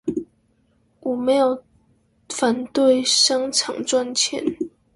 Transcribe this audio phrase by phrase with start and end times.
[1.01, 1.63] 我沒有
[2.29, 4.43] 反對商場賺錢